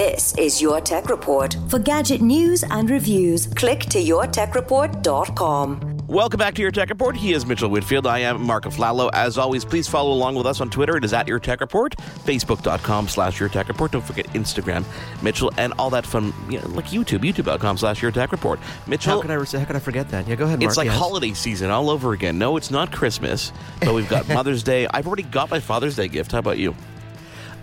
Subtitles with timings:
[0.00, 1.54] This is Your Tech Report.
[1.68, 5.98] For gadget news and reviews, click to yourtechreport.com.
[6.06, 7.14] Welcome back to your Tech Report.
[7.14, 8.06] He is Mitchell Whitfield.
[8.06, 9.10] I am Mark Aflalo.
[9.12, 10.96] As always, please follow along with us on Twitter.
[10.96, 13.92] It is at Your Tech Report, Facebook.com slash Your Tech Report.
[13.92, 14.86] Don't forget Instagram,
[15.22, 18.58] Mitchell, and all that fun, you know, like YouTube, YouTube.com slash Your Tech Report.
[18.86, 19.16] Mitchell.
[19.16, 20.26] How could I how could I forget that?
[20.26, 20.60] Yeah, go ahead.
[20.60, 20.70] Mark.
[20.70, 20.96] It's like yes.
[20.96, 22.38] holiday season all over again.
[22.38, 24.86] No, it's not Christmas, but we've got Mother's Day.
[24.94, 26.32] I've already got my Father's Day gift.
[26.32, 26.74] How about you?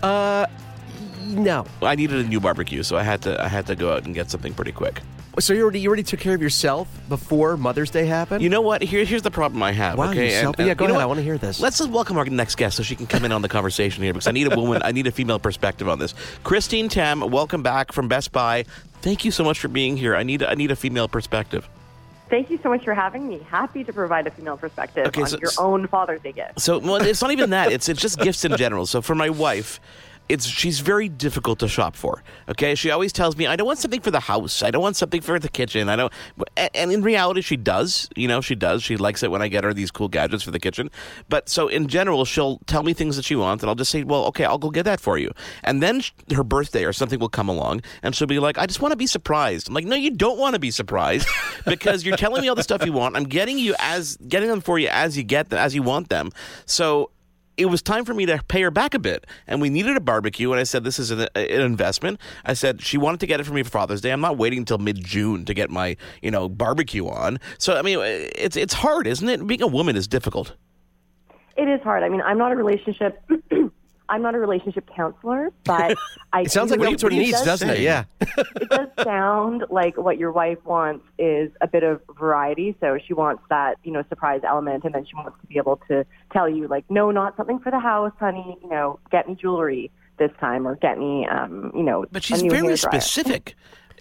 [0.04, 0.46] Uh,
[1.28, 1.64] no.
[1.82, 4.14] I needed a new barbecue, so I had to I had to go out and
[4.14, 5.00] get something pretty quick.
[5.38, 8.42] So you already you already took care of yourself before Mother's Day happened.
[8.42, 8.82] You know what?
[8.82, 9.96] Here, here's the problem I have.
[9.96, 11.02] Wow, okay, you self- yeah, go you know ahead.
[11.02, 11.60] I wanna hear this.
[11.60, 14.12] Let's just welcome our next guest so she can come in on the conversation here
[14.12, 14.82] because I need a woman.
[14.84, 16.12] I need a female perspective on this.
[16.42, 18.64] Christine Tam, welcome back from Best Buy.
[19.00, 20.16] Thank you so much for being here.
[20.16, 21.68] I need I need a female perspective.
[22.30, 23.38] Thank you so much for having me.
[23.48, 26.60] Happy to provide a female perspective Okay, on so- your own Father's Day gift.
[26.60, 27.70] So well, it's not even that.
[27.70, 28.86] It's it's just gifts in general.
[28.86, 29.80] So for my wife,
[30.28, 32.22] it's she's very difficult to shop for.
[32.48, 34.62] Okay, she always tells me I don't want something for the house.
[34.62, 35.88] I don't want something for the kitchen.
[35.88, 36.12] I don't.
[36.74, 38.08] And in reality, she does.
[38.14, 38.82] You know, she does.
[38.82, 40.90] She likes it when I get her these cool gadgets for the kitchen.
[41.28, 44.02] But so in general, she'll tell me things that she wants, and I'll just say,
[44.04, 45.32] well, okay, I'll go get that for you.
[45.64, 46.02] And then
[46.34, 48.96] her birthday or something will come along, and she'll be like, I just want to
[48.96, 49.68] be surprised.
[49.68, 51.28] I'm like, no, you don't want to be surprised
[51.64, 53.16] because you're telling me all the stuff you want.
[53.16, 56.08] I'm getting you as getting them for you as you get them, as you want
[56.08, 56.30] them.
[56.66, 57.10] So
[57.58, 59.26] it was time for me to pay her back a bit.
[59.46, 60.50] And we needed a barbecue.
[60.52, 62.20] And I said, this is an, an investment.
[62.44, 64.12] I said, she wanted to get it for me for Father's Day.
[64.12, 67.40] I'm not waiting until mid June to get my, you know, barbecue on.
[67.58, 69.46] So, I mean, it's, it's hard, isn't it?
[69.46, 70.54] Being a woman is difficult.
[71.56, 72.04] It is hard.
[72.04, 73.20] I mean, I'm not a relationship.
[74.08, 75.96] I'm not a relationship counselor, but
[76.32, 76.42] I.
[76.42, 77.80] It sounds like that's what he it needs, does- doesn't it?
[77.80, 78.04] Yeah.
[78.20, 82.76] it does sound like what your wife wants is a bit of variety.
[82.80, 85.80] So she wants that, you know, surprise element, and then she wants to be able
[85.88, 88.56] to tell you, like, no, not something for the house, honey.
[88.62, 92.26] You know, get me jewelry this time, or get me, um, you know, But a
[92.26, 92.78] she's new very hairdryer.
[92.78, 93.54] specific.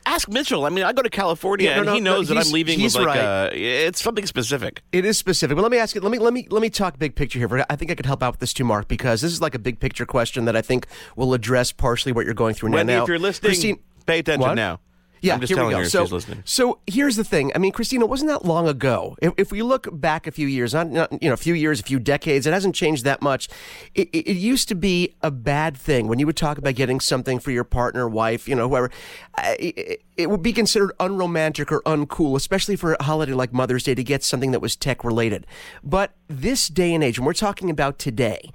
[0.08, 0.66] Ask Mitchell.
[0.66, 2.52] I mean, I go to California Yeah, no, and no, he no, knows that I'm
[2.54, 3.48] leaving he's with like right.
[3.48, 4.82] uh it's something specific.
[4.94, 6.02] It is specific, but let me ask you.
[6.02, 7.66] Let me let me let me talk big picture here.
[7.70, 9.60] I think I could help out with this too, Mark, because this is like a
[9.60, 10.88] big picture question that I think
[11.18, 13.04] will address partially what you're going through Wendy, now.
[13.04, 14.56] if you're listening, Christine, pay attention What?
[14.56, 14.80] now.
[15.22, 15.84] Yeah, I'm just here telling we go.
[15.84, 16.44] her so, she's listening.
[16.46, 17.52] so here's the thing.
[17.56, 19.16] I mean, Christina, it wasn't that long ago.
[19.22, 21.80] If, if we look back a few years, not, not you know, a few years,
[21.80, 23.50] a few decades, it hasn't changed that much.
[23.96, 27.00] It, it, it used to be a bad thing when you would talk about getting
[27.00, 28.92] something for your partner, wife, you know, whoever.
[29.38, 33.96] It, it would be considered unromantic or uncool, especially for a holiday like Mother's Day,
[33.96, 35.46] to get something that was tech related.
[35.84, 38.50] But this day and age, and we're talking about today,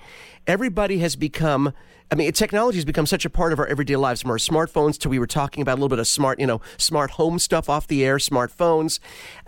[0.47, 1.73] everybody has become.
[2.11, 4.99] I mean, technology has become such a part of our everyday lives, from our smartphones
[4.99, 7.71] to we were talking about a little bit of smart, you know, smart home stuff
[7.71, 8.99] off the air, smartphones.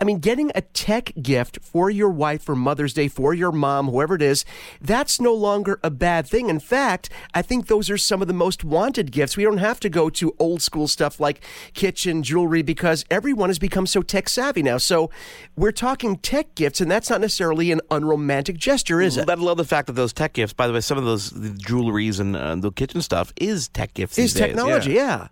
[0.01, 3.89] I mean, getting a tech gift for your wife for Mother's Day, for your mom,
[3.89, 4.45] whoever it is,
[4.81, 6.49] that's no longer a bad thing.
[6.49, 9.37] In fact, I think those are some of the most wanted gifts.
[9.37, 11.41] We don't have to go to old school stuff like
[11.75, 14.79] kitchen, jewelry, because everyone has become so tech savvy now.
[14.79, 15.11] So
[15.55, 19.27] we're talking tech gifts, and that's not necessarily an unromantic gesture, is it?
[19.27, 21.49] Let alone the fact that those tech gifts, by the way, some of those the
[21.49, 24.17] jewelries and uh, the kitchen stuff is tech gifts.
[24.17, 25.27] Is technology, yeah.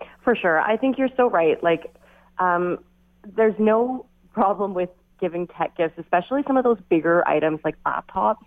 [0.00, 0.06] yeah.
[0.22, 0.60] For sure.
[0.60, 1.62] I think you're so right.
[1.62, 1.94] Like,
[2.38, 2.78] um,
[3.36, 8.44] there's no problem with giving tech gifts, especially some of those bigger items like laptops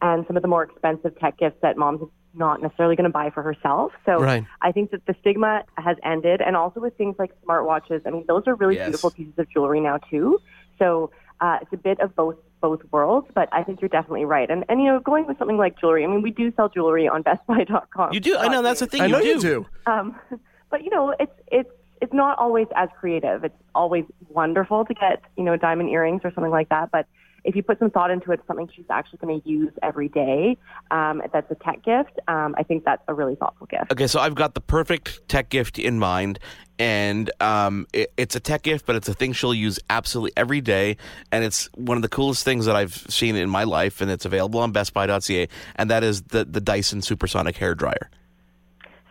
[0.00, 3.30] and some of the more expensive tech gifts that mom's not necessarily going to buy
[3.30, 3.92] for herself.
[4.06, 4.44] So Right.
[4.62, 6.40] I think that the stigma has ended.
[6.40, 8.86] And also with things like smartwatches, I mean, those are really Yes.
[8.86, 10.38] beautiful pieces of jewelry now, too.
[10.78, 11.10] So
[11.40, 14.48] uh, it's a bit of both both worlds, but I think you're definitely right.
[14.48, 17.08] And, and, you know, going with something like jewelry, I mean, we do sell jewelry
[17.08, 18.14] on BestBuy.com.
[18.14, 18.38] You do.
[18.38, 19.02] I know that's the thing.
[19.02, 19.26] I you know do.
[19.26, 19.66] you do.
[19.86, 20.16] Um,
[20.70, 21.70] but you know, it's it's
[22.00, 23.44] it's not always as creative.
[23.44, 26.90] It's always wonderful to get you know diamond earrings or something like that.
[26.90, 27.06] But
[27.44, 30.56] if you put some thought into it, something she's actually going to use every day.
[30.90, 32.18] Um, that's a tech gift.
[32.28, 33.90] Um, I think that's a really thoughtful gift.
[33.92, 36.38] Okay, so I've got the perfect tech gift in mind,
[36.78, 40.60] and um, it, it's a tech gift, but it's a thing she'll use absolutely every
[40.60, 40.96] day,
[41.30, 44.24] and it's one of the coolest things that I've seen in my life, and it's
[44.24, 48.10] available on BestBuy.ca, and that is the the Dyson Supersonic hair dryer.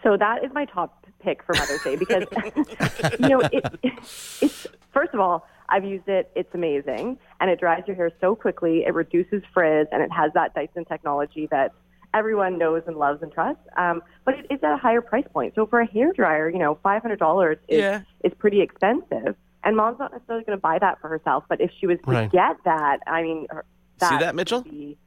[0.04, 2.24] So that is my top pick for Mother's Day because
[3.20, 3.66] you know it,
[4.42, 6.30] it's first of all I've used it.
[6.36, 8.84] It's amazing, and it dries your hair so quickly.
[8.86, 11.72] It reduces frizz, and it has that Dyson technology that
[12.14, 13.64] everyone knows and loves and trusts.
[13.78, 15.54] Um, but it is at a higher price point.
[15.56, 18.02] So for a hair dryer, you know, five hundred dollars is Yeah.
[18.24, 19.36] is pretty expensive.
[19.64, 22.12] And mom's not necessarily going to buy that for herself, but if she was to
[22.12, 22.32] Right.
[22.32, 23.64] get that, I mean, her-
[24.00, 24.64] See that that, Mitchell?
[24.64, 24.98] would be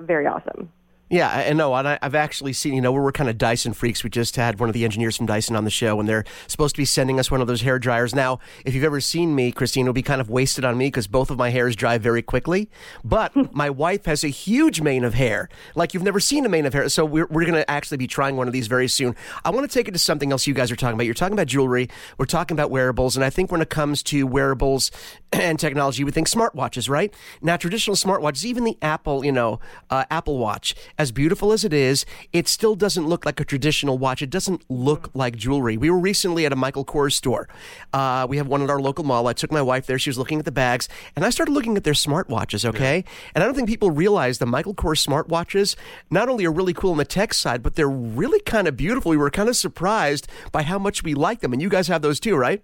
[0.00, 0.70] very awesome.
[1.08, 1.72] Yeah, I know.
[1.72, 4.02] And I, have actually seen, you know, we're kind of Dyson freaks.
[4.02, 6.74] We just had one of the engineers from Dyson on the show, and they're supposed
[6.74, 8.12] to be sending us one of those hair dryers.
[8.12, 11.06] Now, if you've ever seen me, Christine, it'll be kind of wasted on me because
[11.06, 12.68] both of my hairs dry very quickly.
[13.04, 16.66] But my wife has a huge mane of hair, like you've never seen a mane
[16.66, 16.88] of hair.
[16.88, 19.14] So we're, we're going to actually be trying one of these very soon.
[19.44, 21.04] I want to take it to something else you guys are talking about.
[21.04, 21.88] You're talking about jewelry,
[22.18, 24.90] we're talking about wearables, and I think when it comes to wearables
[25.32, 27.14] and technology, we think smartwatches, right?
[27.42, 31.72] Now, traditional smartwatches, even the Apple, you know, uh, Apple Watch, as beautiful as it
[31.72, 34.22] is, it still doesn't look like a traditional watch.
[34.22, 35.76] It doesn't look like jewelry.
[35.76, 37.48] We were recently at a Michael Kors store.
[37.92, 39.26] Uh, we have one at our local mall.
[39.26, 39.98] I took my wife there.
[39.98, 42.96] She was looking at the bags, and I started looking at their smartwatches, okay?
[42.98, 43.12] Yeah.
[43.34, 45.76] And I don't think people realize the Michael Kors smartwatches
[46.10, 49.10] not only are really cool on the tech side, but they're really kind of beautiful.
[49.10, 51.52] We were kind of surprised by how much we like them.
[51.52, 52.62] And you guys have those too, right?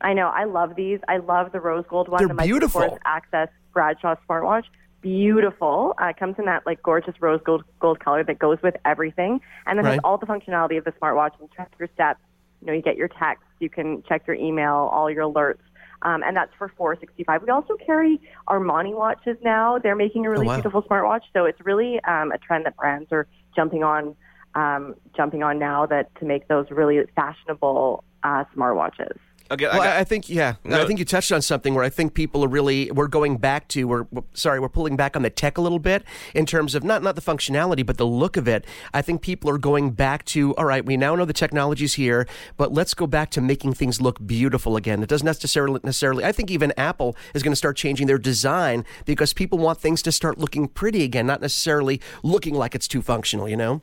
[0.00, 0.28] I know.
[0.28, 0.98] I love these.
[1.08, 2.18] I love the rose gold one.
[2.18, 2.80] They're the Michael beautiful.
[2.82, 4.64] Kors Access Bradshaw smartwatch
[5.00, 5.94] beautiful.
[6.00, 9.40] Uh, it comes in that like gorgeous rose gold gold color that goes with everything,
[9.66, 9.92] and then right.
[9.92, 11.32] has all the functionality of the smartwatch.
[11.40, 12.20] You track your steps.
[12.60, 13.46] You know, you get your texts.
[13.58, 15.60] You can check your email, all your alerts.
[16.02, 17.42] Um, and that's for 465.
[17.42, 19.78] We also carry Armani watches now.
[19.78, 20.54] They're making a really oh, wow.
[20.56, 21.22] beautiful smartwatch.
[21.32, 24.16] So it's really um, a trend that brands are jumping on,
[24.54, 29.18] um, jumping on now that to make those really fashionable uh, smartwatches.
[29.52, 31.82] Okay, well, I, got, I, think yeah, no, I think you touched on something where
[31.82, 35.16] I think people are really we're going back to we're, we're, sorry we're pulling back
[35.16, 36.04] on the tech a little bit
[36.34, 38.64] in terms of not not the functionality but the look of it.
[38.94, 42.28] I think people are going back to all right, we now know the technology's here,
[42.56, 45.02] but let's go back to making things look beautiful again.
[45.02, 46.24] It doesn't necessarily necessarily.
[46.24, 50.00] I think even Apple is going to start changing their design because people want things
[50.02, 53.48] to start looking pretty again, not necessarily looking like it's too functional.
[53.48, 53.82] You know.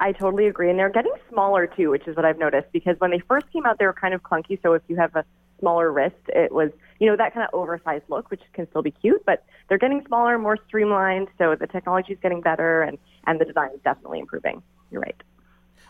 [0.00, 0.70] I totally agree.
[0.70, 3.66] And they're getting smaller too, which is what I've noticed because when they first came
[3.66, 4.60] out, they were kind of clunky.
[4.62, 5.24] So if you have a
[5.60, 8.92] smaller wrist, it was, you know, that kind of oversized look, which can still be
[8.92, 11.28] cute, but they're getting smaller, more streamlined.
[11.36, 14.62] So the technology is getting better and, and the design is definitely improving.
[14.90, 15.20] You're right.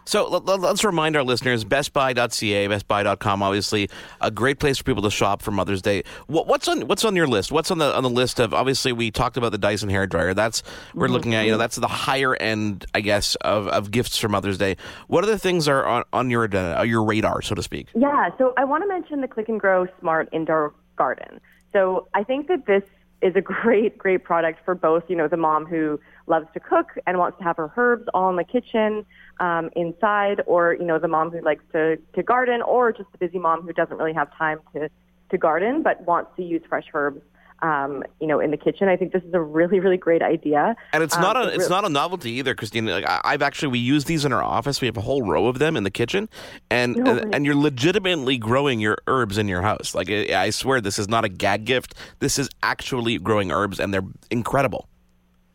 [0.08, 3.90] So let, us remind our listeners: BestBuy.ca, BestBuy.com, obviously
[4.22, 6.02] a great place for people to shop for Mother's Day.
[6.28, 7.52] What, what's on What's on your list?
[7.52, 8.54] What's on the on the list of?
[8.54, 10.32] Obviously, we talked about the Dyson hair dryer.
[10.32, 10.62] That's
[10.94, 11.12] we're mm-hmm.
[11.12, 11.44] looking at.
[11.44, 14.78] You know, that's the higher end, I guess, of, of gifts for Mother's Day.
[15.08, 17.88] What other things are on, on your uh, your radar, so to speak?
[17.94, 18.30] Yeah.
[18.38, 21.38] So I want to mention the Click and Grow Smart Indoor Garden.
[21.74, 22.82] So I think that this
[23.20, 26.90] is a great, great product for both, you know, the mom who loves to cook
[27.06, 29.04] and wants to have her herbs all in the kitchen
[29.40, 33.18] um, inside, or, you know, the mom who likes to, to garden, or just the
[33.18, 34.88] busy mom who doesn't really have time to,
[35.30, 37.20] to garden but wants to use fresh herbs
[37.62, 38.88] um, you know, in the kitchen.
[38.88, 40.76] I think this is a really, really great idea.
[40.92, 42.86] And it's not um, a it's, not a novelty either, Christine.
[42.86, 44.80] Like I've actually we use these in our office.
[44.80, 46.28] We have a whole row of them in the kitchen,
[46.70, 49.94] and no, and, and, you're legitimately growing your herbs in your house.
[49.94, 51.94] Like I swear, this is not a gag gift.
[52.20, 54.88] This is actually growing herbs, and they're incredible.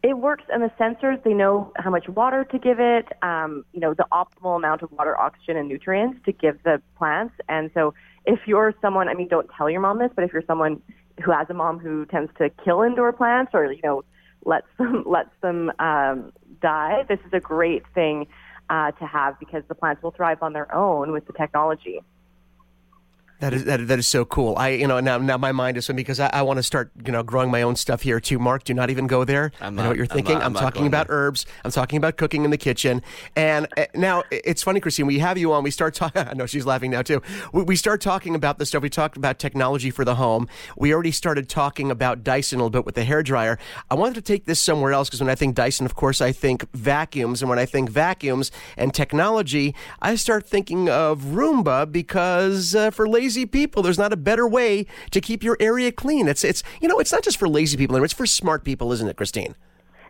[0.04, 3.08] It works, and the sensors they know how much water to give it.
[3.24, 7.34] Um, you know, the optimal amount of water, oxygen, and nutrients to give the plants.
[7.48, 7.94] And so,
[8.26, 10.82] if you're someone, I mean, don't tell your mom this, but if you're someone
[11.22, 14.04] who has a mom who tends to kill indoor plants or you know
[14.46, 16.32] lets them lets them um,
[16.62, 18.28] die, this is a great thing
[18.70, 22.02] uh, to have because the plants will thrive on their own with the technology.
[23.44, 24.56] That is that, that is so cool.
[24.56, 27.12] I you know now now my mind is because I, I want to start you
[27.12, 28.40] know growing my own stuff here too.
[28.40, 29.52] Mark, do not even go there.
[29.60, 30.36] I'm not, I know what you're thinking.
[30.36, 31.18] I'm, not, I'm, I'm talking about there.
[31.18, 31.46] herbs.
[31.66, 33.02] I'm talking about cooking in the kitchen.
[33.36, 35.08] And uh, now it's funny, Christine.
[35.08, 35.62] We have you on.
[35.62, 36.22] We start talking.
[36.26, 37.22] I know she's laughing now too.
[37.52, 38.82] We, we start talking about the stuff.
[38.82, 40.48] We talked about technology for the home.
[40.78, 43.60] We already started talking about Dyson a little bit with the hair dryer.
[43.92, 46.32] I wanted to take this somewhere else because when I think Dyson, of course, I
[46.32, 52.74] think vacuums, and when I think vacuums and technology, I start thinking of Roomba because
[52.74, 53.82] uh, for lazy lazy people.
[53.82, 56.28] There's not a better way to keep your area clean.
[56.28, 58.02] It's it's you know it's not just for lazy people.
[58.04, 59.56] It's for smart people, isn't it, Christine?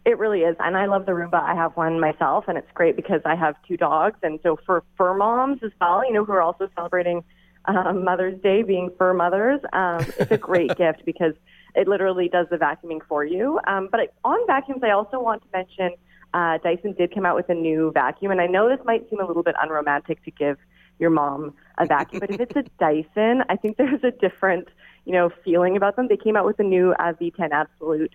[0.05, 1.41] It really is, and I love the Roomba.
[1.41, 4.83] I have one myself, and it's great because I have two dogs, and so for
[4.97, 7.23] fur moms as well, you know, who are also celebrating
[7.65, 11.33] um, Mother's Day, being fur mothers, um, it's a great gift because
[11.75, 13.61] it literally does the vacuuming for you.
[13.65, 15.91] Um, but on vacuums, I also want to mention
[16.33, 19.21] uh, Dyson did come out with a new vacuum, and I know this might seem
[19.21, 20.57] a little bit unromantic to give
[20.99, 22.19] your mom a vacuum.
[22.19, 24.67] but if it's a Dyson, I think there's a different,
[25.05, 26.07] you know, feeling about them.
[26.07, 28.13] They came out with a new uh, V10 Absolute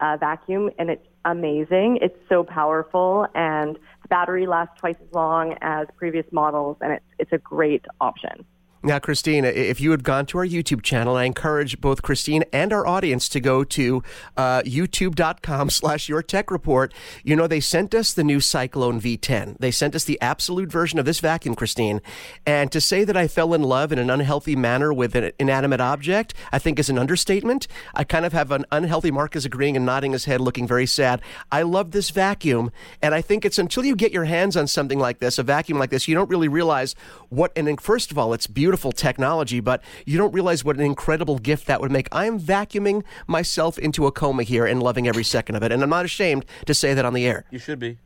[0.00, 1.98] uh, vacuum, and it's amazing.
[2.00, 7.04] It's so powerful, and the battery lasts twice as long as previous models, and it's
[7.18, 8.44] it's a great option.
[8.82, 12.72] Now, Christine, if you had gone to our YouTube channel, I encourage both Christine and
[12.72, 14.02] our audience to go to
[14.38, 16.94] uh, youtube.com slash your tech report.
[17.22, 19.58] You know, they sent us the new Cyclone V10.
[19.58, 22.00] They sent us the absolute version of this vacuum, Christine.
[22.46, 25.82] And to say that I fell in love in an unhealthy manner with an inanimate
[25.82, 27.68] object, I think is an understatement.
[27.94, 31.20] I kind of have an unhealthy Marcus agreeing and nodding his head, looking very sad.
[31.52, 32.72] I love this vacuum.
[33.02, 35.78] And I think it's until you get your hands on something like this, a vacuum
[35.78, 36.94] like this, you don't really realize
[37.28, 40.82] what, and first of all, it's beautiful beautiful technology, but you don't realize what an
[40.82, 42.06] incredible gift that would make.
[42.12, 45.72] I am vacuuming myself into a coma here and loving every second of it.
[45.72, 47.44] And I'm not ashamed to say that on the air.
[47.50, 47.98] You should be.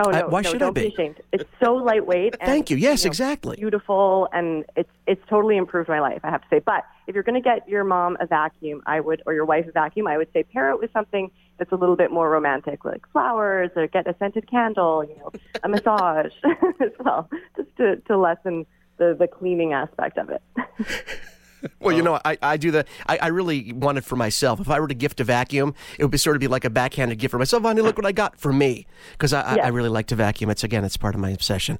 [0.00, 0.18] Oh no!
[0.18, 0.88] I, why no, should don't I be?
[0.88, 1.20] be ashamed.
[1.30, 2.34] It's so lightweight.
[2.40, 2.76] And, Thank you.
[2.76, 3.54] Yes, you know, exactly.
[3.54, 6.18] Beautiful, and it's it's totally improved my life.
[6.24, 6.58] I have to say.
[6.58, 9.68] But if you're going to get your mom a vacuum, I would, or your wife
[9.68, 12.84] a vacuum, I would say pair it with something that's a little bit more romantic,
[12.84, 15.30] like flowers, or get a scented candle, you know,
[15.62, 16.32] a massage
[16.80, 18.66] as well, just to to lessen
[18.98, 20.42] the the cleaning aspect of it.
[21.80, 22.84] Well, you know, I, I do the.
[23.06, 24.60] I, I really want it for myself.
[24.60, 26.70] If I were to gift a vacuum, it would be sort of be like a
[26.70, 27.62] backhanded gift for myself.
[27.62, 30.50] Honey, look what I got for me, because I, I, I really like to vacuum.
[30.50, 31.78] It's again, it's part of my obsession.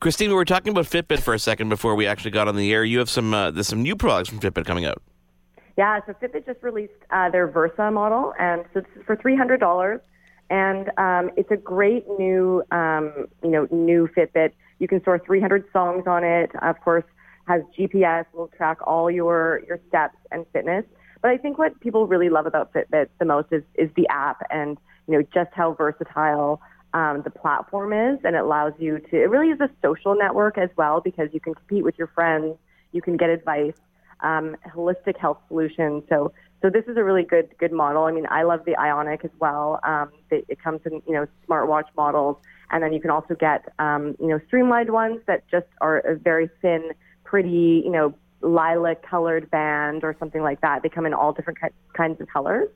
[0.00, 2.70] Christine, we were talking about Fitbit for a second before we actually got on the
[2.72, 2.84] air.
[2.84, 5.02] You have some uh, there's some new products from Fitbit coming out.
[5.76, 9.36] Yeah, so Fitbit just released uh, their Versa model, and so this is for three
[9.36, 10.00] hundred dollars,
[10.50, 14.52] and um, it's a great new, um, you know, new Fitbit.
[14.78, 16.50] You can store 300 songs on it.
[16.62, 17.04] Of course,
[17.46, 20.84] has GPS, will track all your your steps and fitness.
[21.22, 24.42] But I think what people really love about Fitbit the most is is the app
[24.50, 26.60] and you know just how versatile
[26.94, 29.16] um, the platform is, and it allows you to.
[29.22, 32.56] It really is a social network as well because you can compete with your friends,
[32.92, 33.74] you can get advice,
[34.20, 36.04] um, holistic health solutions.
[36.08, 36.32] So
[36.62, 38.04] so this is a really good good model.
[38.04, 39.80] I mean, I love the Ionic as well.
[39.84, 42.36] Um, it, it comes in you know smartwatch models,
[42.70, 46.16] and then you can also get um, you know streamlined ones that just are a
[46.16, 46.90] very thin,
[47.24, 50.82] pretty you know lilac colored band or something like that.
[50.82, 52.68] They come in all different ki- kinds of colors,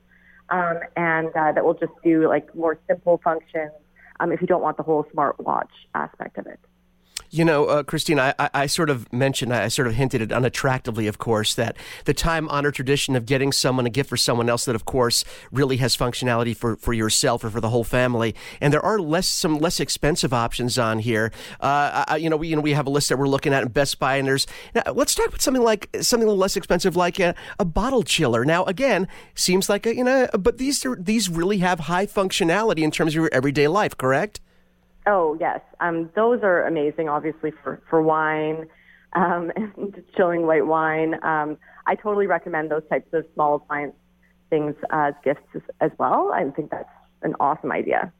[0.49, 3.71] um, and uh, that will just do like more simple functions
[4.19, 6.59] um, if you don't want the whole smartwatch aspect of it.
[7.33, 11.07] You know, uh, Christine, I, I, sort of mentioned, I sort of hinted it unattractively,
[11.07, 14.65] of course, that the time honored tradition of getting someone a gift for someone else
[14.65, 18.35] that, of course, really has functionality for, for yourself or for the whole family.
[18.59, 21.31] And there are less some less expensive options on here.
[21.61, 23.63] Uh, I, you know, we you know we have a list that we're looking at
[23.63, 24.45] in Best Buy, and there's
[24.75, 28.43] now let's talk about something like something less expensive, like a, a bottle chiller.
[28.43, 32.79] Now, again, seems like a, you know, but these are, these really have high functionality
[32.79, 34.41] in terms of your everyday life, correct?
[35.07, 37.09] Oh yes, um, those are amazing.
[37.09, 38.67] Obviously for for wine,
[39.13, 41.15] um, and chilling white wine.
[41.23, 43.95] Um, I totally recommend those types of small appliance
[44.49, 46.31] things as gifts as, as well.
[46.33, 46.89] I think that's
[47.23, 48.11] an awesome idea.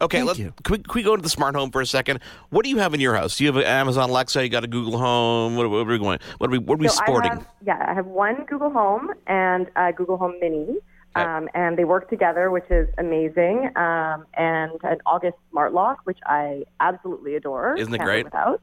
[0.00, 2.20] Okay, let's can we, can we, go into the smart home for a second?
[2.50, 3.36] What do you have in your house?
[3.36, 4.42] Do you have an Amazon Alexa?
[4.42, 5.56] You got a Google Home?
[5.56, 6.18] What, what are we going?
[6.38, 6.58] What are we?
[6.58, 7.30] What are we so sporting?
[7.30, 10.76] I have, yeah, I have one Google Home and a Google Home Mini.
[11.16, 13.70] Um, and they work together, which is amazing.
[13.76, 17.76] Um, and an August smart lock, which I absolutely adore.
[17.76, 18.24] Isn't it Can't great?
[18.24, 18.62] Without,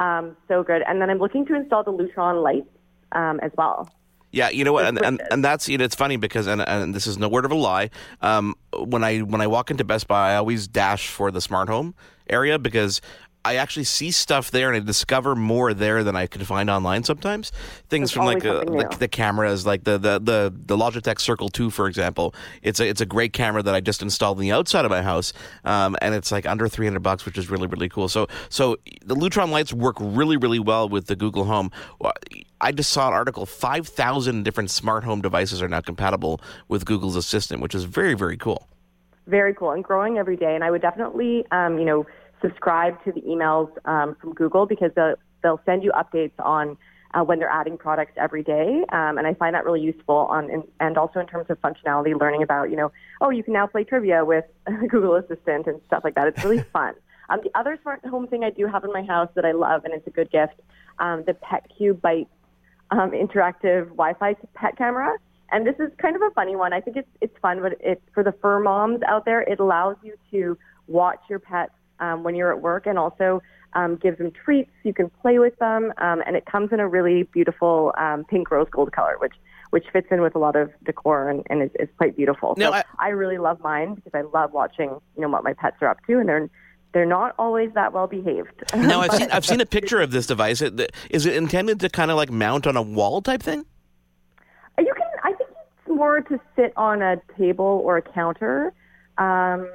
[0.00, 0.82] um, so good.
[0.86, 2.68] And then I'm looking to install the Lutron lights
[3.12, 3.90] um, as well.
[4.30, 6.94] Yeah, you know what, and, and, and that's you know it's funny because and, and
[6.94, 7.90] this is no word of a lie.
[8.22, 11.68] Um, when I when I walk into Best Buy, I always dash for the smart
[11.68, 11.94] home
[12.30, 13.02] area because
[13.44, 17.02] I actually see stuff there and I discover more there than I could find online
[17.02, 17.50] sometimes.
[17.88, 20.76] Things There's from like uh, always something the, the cameras, like the, the, the, the
[20.76, 22.34] Logitech Circle 2, for example.
[22.62, 25.02] It's a, it's a great camera that I just installed on the outside of my
[25.02, 25.32] house.
[25.64, 28.08] Um, and it's like under 300 bucks, which is really, really cool.
[28.08, 31.70] So, so the Lutron lights work really, really well with the Google Home.
[32.60, 37.16] I just saw an article 5,000 different smart home devices are now compatible with Google's
[37.16, 38.68] Assistant, which is very, very cool.
[39.26, 40.54] Very cool and growing every day.
[40.54, 42.06] And I would definitely, um, you know,
[42.42, 46.76] subscribe to the emails um, from Google because they'll, they'll send you updates on
[47.14, 48.84] uh, when they're adding products every day.
[48.90, 52.18] Um, and I find that really useful on, in, and also in terms of functionality,
[52.18, 54.44] learning about, you know, oh, you can now play trivia with
[54.88, 56.26] Google Assistant and stuff like that.
[56.26, 56.94] It's really fun.
[57.28, 59.84] Um, the other smart home thing I do have in my house that I love,
[59.84, 60.54] and it's a good gift,
[60.98, 62.26] um, the Petcube Byte
[62.90, 65.16] um, interactive Wi-Fi pet camera.
[65.50, 66.72] And this is kind of a funny one.
[66.72, 69.42] I think it's it's fun, but it's for the fur moms out there.
[69.42, 70.56] It allows you to
[70.88, 73.40] watch your pets um, when you're at work, and also
[73.74, 74.70] um, gives them treats.
[74.82, 78.50] You can play with them, um, and it comes in a really beautiful um, pink
[78.50, 79.32] rose gold color, which
[79.70, 82.52] which fits in with a lot of decor and, and is, is quite beautiful.
[82.58, 85.54] No, so I- I really love mine because I love watching you know what my
[85.54, 86.50] pets are up to, and they're
[86.92, 88.52] they're not always that well behaved.
[88.76, 90.60] Now I've seen I've seen a picture of this device.
[90.60, 93.64] It- Is it intended to kind of like mount on a wall type thing?
[94.78, 95.06] You can.
[95.24, 98.72] I think it's more to sit on a table or a counter.
[99.18, 99.70] Um,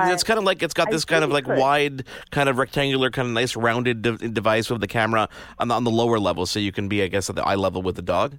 [0.00, 1.58] But it's kind of like it's got I this kind of like could.
[1.58, 5.74] wide, kind of rectangular, kind of nice rounded de- device with the camera on the,
[5.74, 7.96] on the lower level, so you can be, I guess, at the eye level with
[7.96, 8.38] the dog.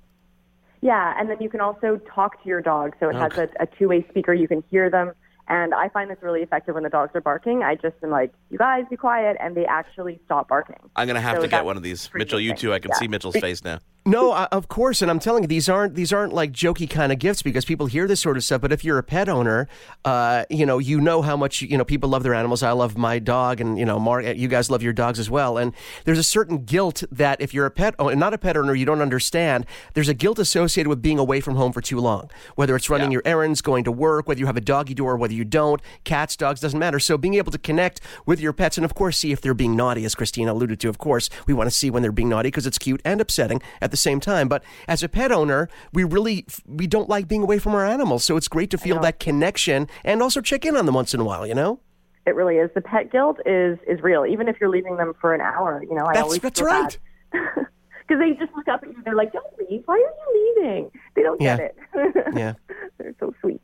[0.82, 2.94] Yeah, and then you can also talk to your dog.
[3.00, 4.34] So it has a, a two-way speaker.
[4.34, 5.14] You can hear them.
[5.48, 7.64] And I find this really effective when the dogs are barking.
[7.64, 10.78] I just am like, you guys be quiet, and they actually stop barking.
[10.96, 12.40] I'm gonna have So to get one of these, Mitchell.
[12.40, 12.74] You too.
[12.74, 12.98] I can Yeah.
[13.00, 13.80] see Mitchell's face now.
[14.06, 17.14] No, uh, of course, and I'm telling you, these aren't these aren't like jokey kind
[17.14, 18.60] of gifts because people hear this sort of stuff.
[18.60, 19.70] But if you're a pet owner,
[20.04, 22.64] uh, you know, you know how much you know people love their animals.
[22.64, 25.58] I love my dog, and you know, Mark, you guys love your dogs as well.
[25.58, 28.76] And there's a certain guilt that if you're a pet owner, not a pet owner,
[28.76, 29.66] you don't understand.
[29.94, 33.10] There's a guilt associated with being away from home for too long, whether it's running
[33.10, 33.14] Yeah.
[33.16, 35.82] your errands, going to work, whether you have a doggy door, whether you don't.
[36.04, 37.00] Cats, dogs, doesn't matter.
[37.00, 39.78] So being able to connect with your pets, and of course, see if they're being
[39.78, 40.90] naughty, as Christina alluded to.
[40.90, 43.62] Of course, we want to see when they're being naughty because it's cute and upsetting
[43.82, 44.50] at the same time.
[44.50, 48.26] But as a pet owner, we really we don't like being away from our animals.
[48.26, 51.20] So it's great to feel that connection and also check in on them once in
[51.22, 51.46] a while.
[51.48, 51.80] You know.
[52.26, 52.70] It really is.
[52.74, 54.26] The pet guilt is is real.
[54.26, 56.98] Even if you're leaving them for an hour, you know, I That's- always that's right.
[57.32, 57.66] Because
[58.20, 58.96] they just look up at you.
[59.04, 59.84] They're like, "Don't leave.
[59.86, 61.58] Why are you leaving?" They don't Yeah.
[61.58, 62.26] get it.
[62.36, 62.54] Yeah.
[62.98, 63.62] They're so sweet.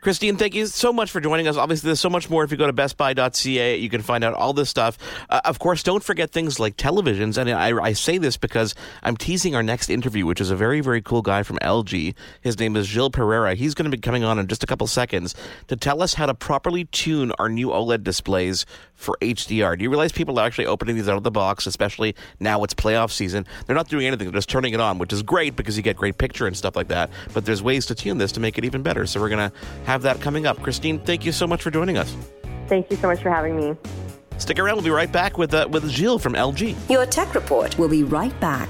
[0.00, 1.58] Christine, thank you so much for joining us.
[1.58, 3.76] Obviously, there's so much more if you go to bestbuy.ca.
[3.76, 4.96] You can find out all this stuff.
[5.28, 7.36] Uh, of course, don't forget things like televisions.
[7.36, 10.80] And I, I say this because I'm teasing our next interview, which is a very,
[10.80, 12.14] very cool guy from LG.
[12.40, 13.54] His name is Gilles Pereira.
[13.54, 15.34] He's going to be coming on in just a couple seconds
[15.68, 18.64] to tell us how to properly tune our new OLED displays
[18.94, 19.76] for HDR.
[19.76, 22.74] Do you realize people are actually opening these out of the box, especially now it's
[22.74, 23.46] playoff season?
[23.66, 25.96] They're not doing anything, they're just turning it on, which is great because you get
[25.96, 27.10] great picture and stuff like that.
[27.34, 29.06] But there's ways to tune this to make it even better.
[29.06, 29.56] So we're going to
[29.90, 30.62] have that coming up.
[30.62, 32.16] Christine, thank you so much for joining us.
[32.68, 33.76] Thank you so much for having me.
[34.38, 34.76] Stick around.
[34.76, 36.90] We'll be right back with uh, with Gilles from LG.
[36.90, 38.68] Your Tech Report We'll be right back